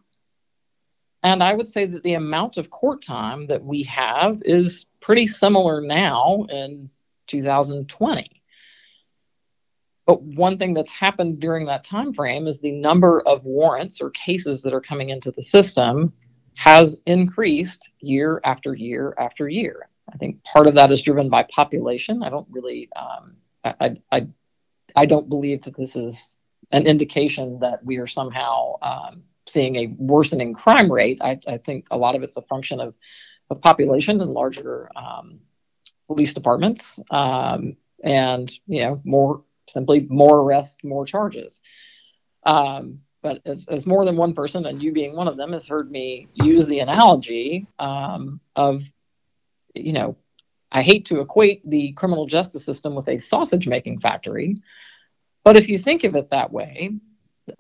And 1.22 1.42
I 1.42 1.54
would 1.54 1.68
say 1.68 1.86
that 1.86 2.02
the 2.02 2.14
amount 2.14 2.56
of 2.56 2.70
court 2.70 3.02
time 3.02 3.46
that 3.46 3.64
we 3.64 3.84
have 3.84 4.42
is 4.44 4.86
pretty 5.00 5.26
similar 5.26 5.80
now 5.80 6.46
in 6.50 6.90
2020. 7.28 8.42
But 10.04 10.22
one 10.22 10.58
thing 10.58 10.74
that's 10.74 10.92
happened 10.92 11.40
during 11.40 11.66
that 11.66 11.84
time 11.84 12.12
frame 12.12 12.48
is 12.48 12.60
the 12.60 12.72
number 12.72 13.20
of 13.20 13.44
warrants 13.44 14.00
or 14.00 14.10
cases 14.10 14.62
that 14.62 14.74
are 14.74 14.80
coming 14.80 15.10
into 15.10 15.30
the 15.30 15.42
system 15.42 16.12
has 16.54 17.00
increased 17.06 17.88
year 18.00 18.40
after 18.44 18.74
year 18.74 19.14
after 19.16 19.48
year. 19.48 19.88
I 20.12 20.16
think 20.16 20.42
part 20.42 20.66
of 20.66 20.74
that 20.74 20.90
is 20.90 21.02
driven 21.02 21.30
by 21.30 21.44
population. 21.44 22.22
I 22.22 22.30
don't 22.30 22.48
really, 22.50 22.88
um, 22.96 23.36
I, 23.64 23.96
I, 24.10 24.26
I 24.96 25.06
don't 25.06 25.28
believe 25.28 25.62
that 25.62 25.76
this 25.76 25.94
is 25.94 26.34
an 26.72 26.86
indication 26.86 27.60
that 27.60 27.84
we 27.84 27.98
are 27.98 28.06
somehow 28.06 28.74
um, 28.82 29.22
seeing 29.52 29.76
a 29.76 29.94
worsening 29.98 30.54
crime 30.54 30.90
rate. 30.90 31.18
I, 31.20 31.38
I, 31.46 31.58
think 31.58 31.86
a 31.90 31.96
lot 31.96 32.14
of 32.14 32.22
it's 32.22 32.36
a 32.36 32.42
function 32.42 32.80
of, 32.80 32.94
of 33.50 33.60
population 33.60 34.20
and 34.20 34.30
larger 34.30 34.90
um, 34.96 35.40
police 36.06 36.34
departments, 36.34 36.98
um, 37.10 37.76
and 38.02 38.50
you 38.66 38.80
know 38.82 39.00
more 39.04 39.42
simply 39.68 40.06
more 40.08 40.40
arrests, 40.40 40.82
more 40.84 41.06
charges. 41.06 41.60
Um, 42.44 43.00
but 43.22 43.40
as, 43.46 43.66
as 43.68 43.86
more 43.86 44.04
than 44.04 44.16
one 44.16 44.34
person, 44.34 44.66
and 44.66 44.82
you 44.82 44.92
being 44.92 45.14
one 45.14 45.28
of 45.28 45.36
them, 45.36 45.52
has 45.52 45.66
heard 45.66 45.90
me 45.90 46.28
use 46.34 46.66
the 46.66 46.80
analogy 46.80 47.66
um, 47.78 48.40
of, 48.56 48.82
you 49.74 49.92
know, 49.92 50.16
I 50.72 50.82
hate 50.82 51.06
to 51.06 51.20
equate 51.20 51.68
the 51.68 51.92
criminal 51.92 52.26
justice 52.26 52.64
system 52.64 52.94
with 52.94 53.08
a 53.08 53.20
sausage 53.20 53.68
making 53.68 54.00
factory, 54.00 54.56
but 55.44 55.56
if 55.56 55.68
you 55.68 55.78
think 55.78 56.02
of 56.04 56.16
it 56.16 56.30
that 56.30 56.52
way, 56.52 56.98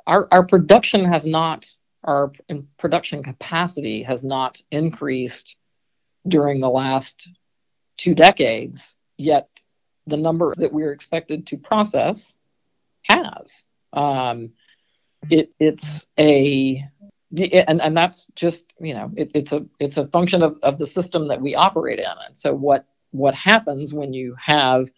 our, 0.06 0.26
our 0.32 0.44
production 0.44 1.04
has 1.04 1.26
not, 1.26 1.68
our 2.04 2.32
production 2.78 3.22
capacity 3.22 4.02
has 4.02 4.24
not 4.24 4.60
increased 4.70 5.56
during 6.26 6.60
the 6.60 6.70
last 6.70 7.28
two 7.96 8.14
decades, 8.14 8.96
yet 9.16 9.48
the 10.06 10.16
number 10.16 10.52
that 10.56 10.72
we're 10.72 10.92
expected 10.92 11.46
to 11.46 11.56
process 11.56 12.36
has. 13.02 13.66
Um, 13.92 14.52
it, 15.30 15.52
it's 15.60 16.06
a 16.18 16.84
and, 17.34 17.80
and 17.80 17.96
that's 17.96 18.26
just 18.34 18.72
you 18.80 18.94
know 18.94 19.10
it, 19.16 19.30
it's 19.34 19.52
a 19.52 19.64
it's 19.78 19.96
a 19.96 20.06
function 20.08 20.42
of, 20.42 20.58
of 20.62 20.78
the 20.78 20.86
system 20.86 21.28
that 21.28 21.40
we 21.40 21.54
operate 21.54 21.98
in 21.98 22.04
and 22.04 22.36
so 22.36 22.54
what 22.54 22.86
what 23.10 23.34
happens 23.34 23.94
when 23.94 24.12
you 24.12 24.36
have 24.38 24.88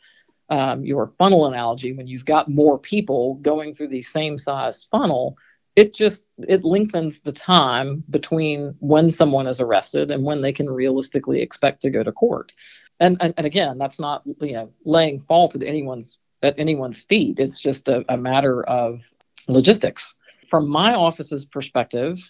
um, 0.50 0.84
your 0.84 1.12
funnel 1.18 1.46
analogy 1.46 1.92
when 1.92 2.06
you've 2.06 2.25
got 2.25 2.50
more 2.50 2.78
people 2.78 3.34
going 3.37 3.75
through 3.75 3.88
the 3.88 4.02
same 4.02 4.37
size 4.37 4.87
funnel 4.90 5.37
it 5.76 5.95
just 5.95 6.25
it 6.38 6.64
lengthens 6.64 7.21
the 7.21 7.33
time 7.33 8.04
between 8.11 8.75
when 8.81 9.11
someone 9.11 9.47
is 9.47 9.61
arrested 9.61 10.11
and 10.11 10.25
when 10.25 10.43
they 10.43 10.52
can 10.52 10.69
realistically 10.71 11.43
expect 11.43 11.83
to 11.83 11.90
go 11.90 12.02
to 12.02 12.12
court 12.12 12.52
and 13.00 13.16
and, 13.21 13.35
and 13.37 13.47
again 13.47 13.78
that's 13.78 13.99
not 13.99 14.23
you 14.40 14.52
know 14.52 14.71
laying 14.85 15.21
fault 15.21 15.54
at 15.54 15.62
anyone's 15.62 16.19
at 16.43 16.59
anyone's 16.59 17.02
feet 17.02 17.38
it's 17.38 17.61
just 17.61 17.88
a, 17.88 18.04
a 18.12 18.16
matter 18.16 18.62
of 18.62 19.00
logistics. 19.49 20.14
From 20.49 20.69
my 20.69 20.95
office's 20.95 21.45
perspective, 21.45 22.21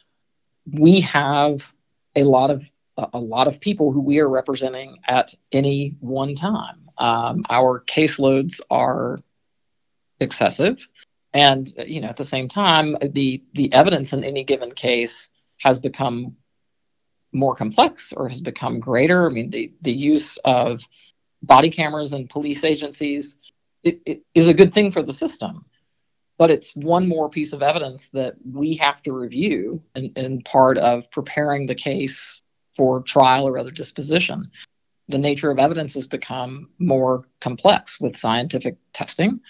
we 0.71 1.01
have 1.03 1.73
a 2.17 2.25
lot 2.25 2.51
of 2.51 2.65
a 2.97 3.19
lot 3.19 3.49
of 3.49 3.61
people 3.61 3.91
who 3.91 4.01
we 4.01 4.21
are 4.21 4.29
representing 4.29 4.99
at 5.09 5.35
any 5.51 5.97
one 5.99 6.37
time. 6.37 6.89
Um, 6.97 7.45
our 7.51 7.83
caseloads 7.85 8.61
are 8.71 9.19
excessive, 10.21 10.87
and 11.35 11.71
uh, 11.79 11.85
you 11.85 12.01
know 12.01 12.09
at 12.09 12.17
the 12.17 12.25
same 12.25 12.49
time, 12.49 12.97
the 13.03 13.43
the 13.55 13.73
evidence 13.73 14.13
in 14.13 14.25
any 14.25 14.45
given 14.45 14.71
case 14.71 15.29
has 15.59 15.79
become 15.79 16.37
more 17.33 17.55
complex 17.55 18.13
or 18.13 18.29
has 18.29 18.41
become 18.41 18.81
greater. 18.81 19.29
I 19.29 19.33
mean, 19.33 19.51
the 19.51 19.73
the 19.83 19.93
use 19.93 20.39
of 20.45 20.81
body 21.43 21.69
cameras 21.69 22.15
and 22.15 22.31
police 22.31 22.65
agencies 22.65 23.37
it, 23.83 24.01
it 24.07 24.23
is 24.35 24.49
a 24.49 24.55
good 24.55 24.73
thing 24.73 24.91
for 24.91 25.03
the 25.03 25.13
system 25.13 25.67
but 26.39 26.51
it's 26.51 26.75
one 26.75 27.09
more 27.09 27.29
piece 27.29 27.53
of 27.53 27.63
evidence 27.63 28.09
that 28.09 28.35
we 28.51 28.77
have 28.77 29.01
to 29.03 29.13
review 29.13 29.83
in, 29.95 30.13
in 30.17 30.43
part 30.43 30.79
of 30.79 31.11
preparing 31.11 31.67
the 31.67 31.75
case 31.75 32.43
for 32.77 33.03
trial 33.03 33.47
or 33.47 33.59
other 33.59 33.71
disposition. 33.71 34.51
The 35.09 35.19
nature 35.19 35.51
of 35.51 35.59
evidence 35.59 35.95
has 35.95 36.07
become 36.07 36.71
more 36.79 37.25
complex 37.41 38.01
with 38.01 38.17
scientific 38.17 38.77
testing. 38.93 39.41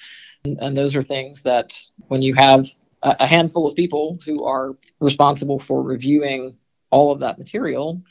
And, 0.45 0.77
those 0.77 0.95
are 0.95 1.03
things 1.03 1.43
that 1.45 1.81
when 2.09 2.21
you 2.21 2.35
have 2.35 2.67
a 3.03 3.27
handful 3.27 3.67
of 3.67 3.75
people 3.77 4.19
who 4.25 4.45
are 4.45 4.77
responsible 5.01 5.59
for 5.59 5.83
reviewing 5.83 6.57
all 6.91 7.13
of 7.13 7.21
that 7.21 7.39
material, 7.39 8.03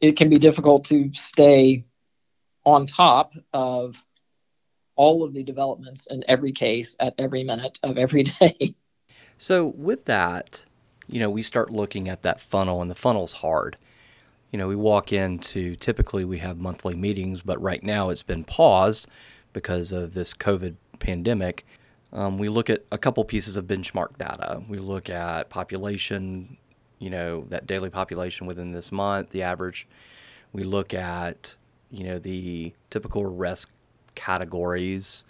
it 0.00 0.16
can 0.16 0.28
be 0.28 0.38
difficult 0.38 0.84
to 0.86 1.10
stay 1.12 1.84
on 2.64 2.86
top 2.86 3.32
of 3.52 4.02
all 4.96 5.24
of 5.24 5.32
the 5.32 5.42
developments 5.42 6.06
in 6.08 6.24
every 6.28 6.52
case 6.52 6.96
at 7.00 7.14
every 7.18 7.44
minute 7.44 7.78
of 7.82 7.96
every 7.96 8.22
day. 8.40 8.74
So, 9.38 9.66
with 9.66 10.04
that, 10.06 10.64
you 11.06 11.20
know, 11.20 11.30
we 11.30 11.42
start 11.42 11.70
looking 11.70 12.08
at 12.08 12.22
that 12.22 12.40
funnel, 12.40 12.82
and 12.82 12.90
the 12.90 12.94
funnel's 12.94 13.34
hard. 13.34 13.76
You 14.50 14.58
know, 14.58 14.68
we 14.68 14.76
walk 14.76 15.12
into 15.12 15.76
typically 15.76 16.24
we 16.24 16.38
have 16.38 16.58
monthly 16.58 16.94
meetings, 16.94 17.42
but 17.42 17.60
right 17.62 17.82
now 17.82 18.10
it's 18.10 18.22
been 18.22 18.44
paused 18.44 19.08
because 19.52 19.92
of 19.92 20.14
this 20.14 20.34
COVID 20.34 20.76
pandemic. 20.98 21.64
Um, 22.12 22.38
we 22.38 22.48
look 22.48 22.70
at 22.70 22.84
a 22.90 22.98
couple 22.98 23.24
pieces 23.24 23.56
of 23.56 23.66
benchmark 23.66 24.16
data. 24.18 24.62
We 24.68 24.78
look 24.78 25.10
at 25.10 25.50
population, 25.50 26.56
you 26.98 27.10
know, 27.10 27.44
that 27.48 27.66
daily 27.66 27.90
population 27.90 28.46
within 28.46 28.72
this 28.72 28.90
month, 28.90 29.30
the 29.30 29.42
average. 29.42 29.86
We 30.52 30.64
look 30.64 30.94
at, 30.94 31.56
you 31.90 32.04
know, 32.04 32.18
the 32.18 32.72
typical 32.90 33.22
arrest 33.22 33.68
categories. 34.14 35.24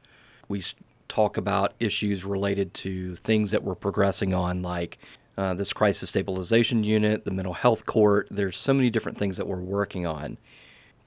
We 0.48 0.62
talk 1.08 1.36
about 1.36 1.74
issues 1.80 2.24
related 2.24 2.74
to 2.74 3.14
things 3.16 3.50
that 3.50 3.64
we're 3.64 3.74
progressing 3.74 4.32
on, 4.34 4.62
like 4.62 4.98
uh, 5.36 5.54
this 5.54 5.72
crisis 5.72 6.10
stabilization 6.10 6.84
unit, 6.84 7.24
the 7.24 7.30
mental 7.30 7.54
health 7.54 7.86
court. 7.86 8.28
There's 8.30 8.56
so 8.56 8.72
many 8.72 8.90
different 8.90 9.18
things 9.18 9.36
that 9.36 9.46
we're 9.46 9.56
working 9.56 10.06
on. 10.06 10.38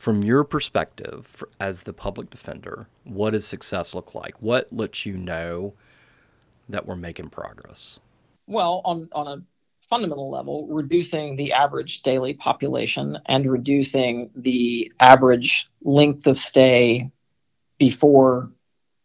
From 0.02 0.24
your 0.24 0.44
perspective 0.44 1.44
as 1.60 1.84
the 1.84 1.94
public 1.94 2.32
defender, 2.32 2.88
what 3.04 3.34
does 3.34 3.46
success 3.46 3.94
look 3.94 4.16
like? 4.16 4.42
What 4.42 4.74
lets 4.74 5.06
you 5.06 5.16
know 5.16 5.76
that 6.68 6.88
we're 6.88 6.96
making 6.96 7.30
progress? 7.30 8.00
Well, 8.48 8.82
on, 8.84 9.10
on 9.12 9.28
a 9.28 9.44
fundamental 9.88 10.32
level, 10.32 10.66
reducing 10.66 11.36
the 11.36 11.54
average 11.54 12.02
daily 12.02 12.34
population 12.34 13.20
and 13.28 13.46
reducing 13.46 14.32
the 14.36 14.92
average 15.00 15.70
length 15.84 16.26
of 16.26 16.36
stay 16.36 17.12
before 17.78 18.50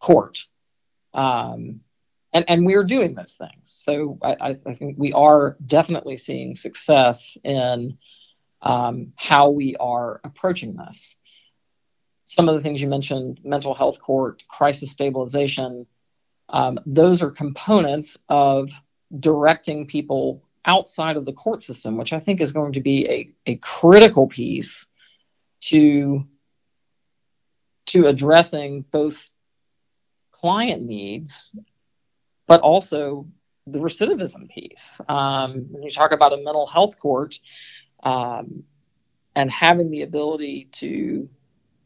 court. 0.00 0.46
Um, 1.12 1.80
and, 2.32 2.46
and 2.48 2.64
we're 2.64 2.85
doing 2.85 3.14
those 3.14 3.35
things. 3.35 3.64
So 3.64 4.18
I, 4.22 4.54
I, 4.64 4.72
think 4.72 4.96
we 4.96 5.12
are 5.12 5.59
definitely 5.66 6.16
seeing 6.16 6.54
success 6.54 7.37
in 7.44 7.98
um, 8.66 9.12
how 9.14 9.50
we 9.50 9.76
are 9.76 10.20
approaching 10.24 10.74
this. 10.74 11.16
Some 12.24 12.48
of 12.48 12.57
the 12.57 12.61
things 12.61 12.83
you 12.83 12.88
mentioned, 12.88 13.40
mental 13.44 13.74
health 13.74 14.00
court, 14.00 14.42
crisis 14.48 14.90
stabilization, 14.90 15.87
um, 16.48 16.81
those 16.85 17.22
are 17.22 17.31
components 17.31 18.18
of 18.29 18.70
directing 19.20 19.87
people 19.87 20.42
outside 20.64 21.16
of 21.16 21.24
the 21.24 21.33
court 21.33 21.62
system, 21.62 21.96
which 21.96 22.12
I 22.12 22.18
think 22.18 22.40
is 22.40 22.50
going 22.50 22.72
to 22.72 22.81
be 22.81 23.07
a, 23.09 23.52
a 23.52 23.57
critical 23.57 24.26
piece 24.26 24.88
to 25.61 26.26
to 27.87 28.07
addressing 28.07 28.85
both 28.90 29.31
client 30.33 30.83
needs, 30.83 31.55
but 32.48 32.61
also 32.62 33.29
the 33.68 33.79
recidivism 33.79 34.50
piece. 34.50 35.00
Um, 35.09 35.66
when 35.70 35.85
you 35.85 35.90
talk 35.92 36.11
about 36.11 36.33
a 36.33 36.37
mental 36.38 36.66
health 36.66 36.98
court 36.98 37.38
um, 38.06 38.62
and 39.34 39.50
having 39.50 39.90
the 39.90 40.02
ability 40.02 40.68
to 40.72 41.28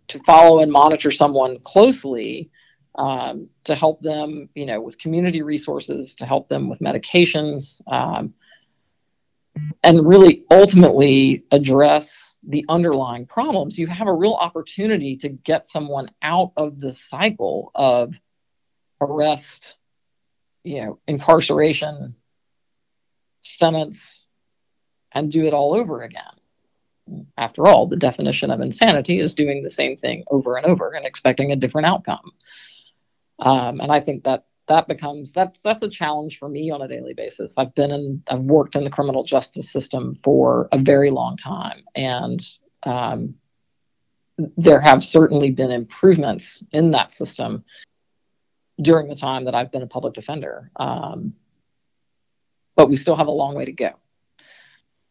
to 0.08 0.18
follow 0.20 0.58
and 0.60 0.70
monitor 0.70 1.10
someone 1.10 1.58
closely 1.60 2.50
um, 2.96 3.48
to 3.64 3.74
help 3.76 4.02
them, 4.02 4.48
you 4.54 4.66
know, 4.66 4.80
with 4.80 4.98
community 4.98 5.42
resources, 5.42 6.16
to 6.16 6.26
help 6.26 6.48
them 6.48 6.68
with 6.68 6.80
medications, 6.80 7.80
um, 7.90 8.34
and 9.84 10.06
really 10.06 10.44
ultimately 10.50 11.44
address 11.52 12.34
the 12.42 12.64
underlying 12.68 13.24
problems, 13.24 13.78
you 13.78 13.86
have 13.86 14.08
a 14.08 14.12
real 14.12 14.34
opportunity 14.34 15.16
to 15.16 15.28
get 15.28 15.68
someone 15.68 16.10
out 16.22 16.52
of 16.56 16.80
the 16.80 16.92
cycle 16.92 17.70
of 17.74 18.12
arrest, 19.00 19.76
you 20.64 20.84
know, 20.84 20.98
incarceration, 21.06 22.16
sentence, 23.42 24.26
and 25.12 25.32
do 25.32 25.44
it 25.44 25.54
all 25.54 25.74
over 25.74 26.02
again. 26.02 26.22
After 27.36 27.66
all, 27.66 27.86
the 27.86 27.96
definition 27.96 28.50
of 28.50 28.60
insanity 28.60 29.18
is 29.18 29.34
doing 29.34 29.62
the 29.62 29.70
same 29.70 29.96
thing 29.96 30.24
over 30.30 30.56
and 30.56 30.66
over 30.66 30.92
and 30.92 31.04
expecting 31.04 31.50
a 31.50 31.56
different 31.56 31.86
outcome. 31.86 32.32
Um, 33.38 33.80
and 33.80 33.90
I 33.90 34.00
think 34.00 34.24
that 34.24 34.44
that 34.68 34.86
becomes 34.86 35.32
that's 35.32 35.62
that's 35.62 35.82
a 35.82 35.88
challenge 35.88 36.38
for 36.38 36.48
me 36.48 36.70
on 36.70 36.80
a 36.80 36.86
daily 36.86 37.14
basis. 37.14 37.54
I've 37.58 37.74
been 37.74 37.90
in 37.90 38.22
I've 38.28 38.46
worked 38.46 38.76
in 38.76 38.84
the 38.84 38.90
criminal 38.90 39.24
justice 39.24 39.72
system 39.72 40.14
for 40.14 40.68
a 40.70 40.78
very 40.78 41.10
long 41.10 41.36
time, 41.36 41.82
and 41.96 42.40
um, 42.84 43.34
there 44.56 44.80
have 44.80 45.02
certainly 45.02 45.50
been 45.50 45.72
improvements 45.72 46.62
in 46.70 46.92
that 46.92 47.12
system 47.12 47.64
during 48.80 49.08
the 49.08 49.16
time 49.16 49.46
that 49.46 49.54
I've 49.54 49.72
been 49.72 49.82
a 49.82 49.88
public 49.88 50.14
defender. 50.14 50.70
Um, 50.76 51.34
but 52.76 52.88
we 52.88 52.96
still 52.96 53.16
have 53.16 53.26
a 53.26 53.32
long 53.32 53.54
way 53.54 53.64
to 53.64 53.72
go. 53.72 53.92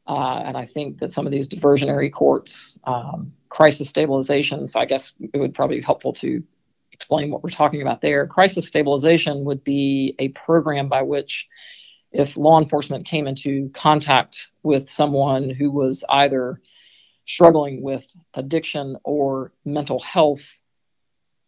Uh, 0.10 0.42
and 0.44 0.58
I 0.58 0.66
think 0.66 1.00
that 1.00 1.14
some 1.14 1.28
of 1.28 1.32
these 1.32 1.48
diversionary 1.48 2.12
courts, 2.12 2.80
um, 2.86 3.32
crisis 3.48 3.90
stabilization, 3.90 4.68
so 4.68 4.80
I 4.80 4.86
guess 4.86 5.14
it 5.34 5.38
would 5.38 5.54
probably 5.54 5.78
be 5.78 5.84
helpful 5.84 6.14
to 6.14 6.42
explain 6.92 7.30
what 7.30 7.44
we're 7.44 7.52
talking 7.52 7.84
about 7.84 8.02
there. 8.02 8.26
Crisis 8.26 8.68
stabilization 8.68 9.46
would 9.46 9.64
be 9.64 10.16
a 10.18 10.30
program 10.30 10.90
by 10.90 11.04
which, 11.04 11.48
if 12.12 12.38
law 12.38 12.60
enforcement 12.60 13.06
came 13.06 13.28
into 13.28 13.70
contact 13.76 14.48
with 14.64 14.90
someone 14.90 15.52
who 15.52 15.70
was 15.70 16.04
either 16.10 16.60
struggling 17.26 17.84
with 17.84 18.12
addiction 18.34 18.98
or 19.04 19.54
mental 19.64 20.00
health 20.00 20.60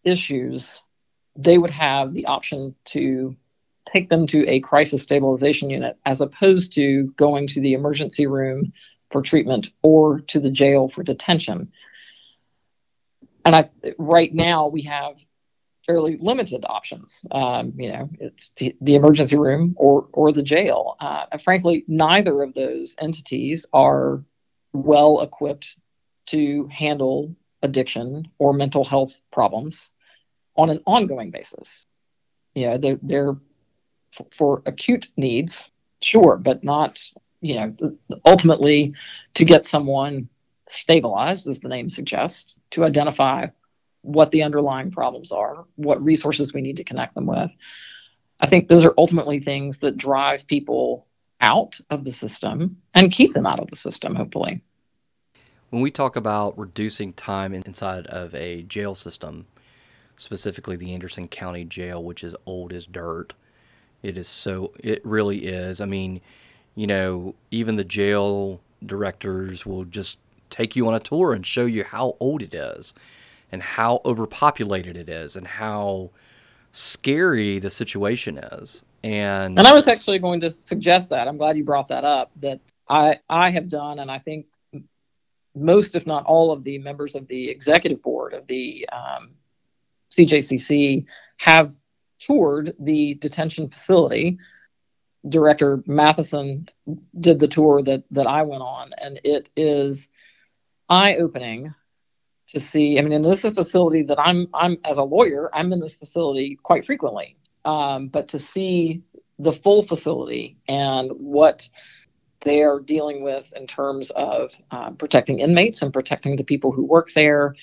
issues, 0.03 0.83
they 1.35 1.57
would 1.57 1.71
have 1.71 2.13
the 2.13 2.27
option 2.27 2.75
to 2.85 3.35
take 3.91 4.09
them 4.09 4.27
to 4.27 4.47
a 4.47 4.59
crisis 4.59 5.03
stabilization 5.03 5.69
unit 5.69 5.97
as 6.05 6.21
opposed 6.21 6.73
to 6.75 7.13
going 7.17 7.47
to 7.47 7.61
the 7.61 7.73
emergency 7.73 8.27
room 8.27 8.73
for 9.09 9.21
treatment 9.21 9.69
or 9.81 10.21
to 10.21 10.39
the 10.39 10.51
jail 10.51 10.87
for 10.87 11.03
detention. 11.03 11.71
And 13.43 13.55
I, 13.55 13.69
right 13.97 14.33
now 14.33 14.67
we 14.67 14.83
have 14.83 15.15
fairly 15.85 16.17
limited 16.21 16.63
options. 16.67 17.25
Um, 17.31 17.73
you 17.75 17.91
know, 17.91 18.09
it's 18.19 18.49
the, 18.49 18.75
the, 18.81 18.95
emergency 18.95 19.37
room 19.37 19.73
or 19.77 20.07
or 20.13 20.31
the 20.31 20.43
jail. 20.43 20.95
Uh, 20.99 21.25
frankly, 21.43 21.83
neither 21.87 22.43
of 22.43 22.53
those 22.53 22.95
entities 22.99 23.65
are 23.73 24.23
well 24.73 25.21
equipped 25.21 25.75
to 26.27 26.67
handle 26.67 27.35
addiction 27.63 28.27
or 28.37 28.53
mental 28.53 28.85
health 28.85 29.19
problems 29.31 29.91
on 30.55 30.69
an 30.69 30.81
ongoing 30.85 31.31
basis. 31.31 31.85
You 32.55 32.67
know, 32.67 32.77
they're, 32.77 32.99
they're 33.01 33.33
for, 34.11 34.27
for 34.31 34.61
acute 34.65 35.09
needs, 35.17 35.71
sure, 36.01 36.37
but 36.37 36.63
not, 36.63 37.01
you 37.41 37.55
know, 37.55 37.97
ultimately 38.25 38.93
to 39.35 39.45
get 39.45 39.65
someone 39.65 40.29
stabilized, 40.67 41.47
as 41.47 41.59
the 41.59 41.69
name 41.69 41.89
suggests, 41.89 42.59
to 42.71 42.83
identify 42.83 43.47
what 44.01 44.31
the 44.31 44.43
underlying 44.43 44.91
problems 44.91 45.31
are, 45.31 45.65
what 45.75 46.03
resources 46.03 46.53
we 46.53 46.61
need 46.61 46.77
to 46.77 46.83
connect 46.83 47.13
them 47.13 47.25
with. 47.25 47.53
I 48.39 48.47
think 48.47 48.67
those 48.67 48.85
are 48.85 48.93
ultimately 48.97 49.39
things 49.39 49.79
that 49.79 49.97
drive 49.97 50.47
people 50.47 51.07
out 51.39 51.79
of 51.89 52.03
the 52.03 52.11
system 52.11 52.77
and 52.93 53.11
keep 53.11 53.33
them 53.33 53.45
out 53.45 53.59
of 53.59 53.69
the 53.69 53.75
system, 53.75 54.15
hopefully. 54.15 54.61
When 55.69 55.81
we 55.81 55.91
talk 55.91 56.15
about 56.15 56.57
reducing 56.57 57.13
time 57.13 57.53
inside 57.53 58.07
of 58.07 58.33
a 58.35 58.63
jail 58.63 58.95
system, 58.95 59.47
specifically 60.17 60.75
the 60.75 60.93
Anderson 60.93 61.27
County 61.27 61.63
Jail, 61.63 62.03
which 62.03 62.23
is 62.23 62.35
old 62.45 62.73
as 62.73 62.85
dirt, 62.85 63.33
it 64.03 64.17
is 64.17 64.27
so, 64.27 64.73
it 64.79 65.05
really 65.05 65.45
is. 65.45 65.81
I 65.81 65.85
mean, 65.85 66.21
you 66.75 66.87
know, 66.87 67.35
even 67.51 67.75
the 67.75 67.83
jail 67.83 68.61
directors 68.85 69.65
will 69.65 69.85
just 69.85 70.19
take 70.49 70.75
you 70.75 70.87
on 70.87 70.93
a 70.93 70.99
tour 70.99 71.33
and 71.33 71.45
show 71.45 71.65
you 71.65 71.83
how 71.83 72.17
old 72.19 72.41
it 72.41 72.53
is 72.53 72.93
and 73.51 73.61
how 73.61 74.01
overpopulated 74.05 74.97
it 74.97 75.09
is 75.09 75.35
and 75.35 75.45
how 75.45 76.09
scary 76.71 77.59
the 77.59 77.69
situation 77.69 78.37
is. 78.37 78.83
And 79.03 79.57
and 79.57 79.67
I 79.67 79.73
was 79.73 79.87
actually 79.87 80.19
going 80.19 80.41
to 80.41 80.49
suggest 80.49 81.09
that. 81.09 81.27
I'm 81.27 81.37
glad 81.37 81.57
you 81.57 81.63
brought 81.63 81.87
that 81.87 82.03
up. 82.03 82.31
That 82.41 82.59
I 82.87 83.19
I 83.29 83.49
have 83.49 83.67
done, 83.67 83.99
and 83.99 84.11
I 84.11 84.19
think 84.19 84.45
most, 85.55 85.95
if 85.95 86.05
not 86.05 86.25
all, 86.25 86.51
of 86.51 86.63
the 86.63 86.77
members 86.77 87.15
of 87.15 87.27
the 87.27 87.49
executive 87.49 88.01
board 88.01 88.33
of 88.33 88.45
the 88.47 88.87
um, 88.91 89.31
CJCC 90.11 91.05
have 91.37 91.75
toured 92.25 92.75
the 92.79 93.15
detention 93.15 93.69
facility. 93.69 94.37
Director 95.27 95.83
Matheson 95.85 96.67
did 97.19 97.39
the 97.39 97.47
tour 97.47 97.81
that 97.83 98.03
that 98.11 98.27
I 98.27 98.41
went 98.43 98.63
on, 98.63 98.91
and 98.97 99.21
it 99.23 99.49
is 99.55 100.09
eye 100.89 101.15
opening 101.15 101.73
to 102.47 102.59
see. 102.59 102.97
I 102.97 103.01
mean, 103.01 103.13
and 103.13 103.25
this 103.25 103.39
is 103.39 103.51
a 103.51 103.55
facility 103.55 104.03
that 104.03 104.19
I'm 104.19 104.47
I'm 104.53 104.77
as 104.83 104.97
a 104.97 105.03
lawyer, 105.03 105.49
I'm 105.53 105.71
in 105.73 105.79
this 105.79 105.97
facility 105.97 106.57
quite 106.61 106.85
frequently. 106.85 107.37
Um, 107.63 108.07
but 108.07 108.29
to 108.29 108.39
see 108.39 109.03
the 109.37 109.51
full 109.51 109.83
facility 109.83 110.57
and 110.67 111.11
what 111.11 111.69
they 112.41 112.63
are 112.63 112.79
dealing 112.79 113.23
with 113.23 113.53
in 113.55 113.67
terms 113.67 114.09
of 114.11 114.51
uh, 114.71 114.91
protecting 114.91 115.39
inmates 115.39 115.81
and 115.81 115.93
protecting 115.93 116.35
the 116.35 116.43
people 116.43 116.71
who 116.71 116.83
work 116.83 117.11
there 117.13 117.55